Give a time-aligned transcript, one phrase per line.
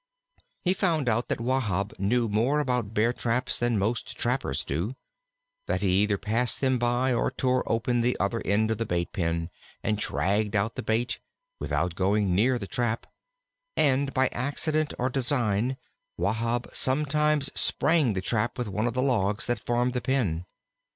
[0.65, 4.95] He found that Wahb knew more about Bear traps than most trappers do;
[5.67, 9.13] that he either passed them by or tore open the other end of the bait
[9.13, 9.51] pen
[9.83, 11.19] and dragged out the bait
[11.59, 13.05] without going near the trap,
[13.77, 15.77] and by accident or design
[16.17, 20.47] Wahb sometimes sprang the trap with one of the logs that formed the pen.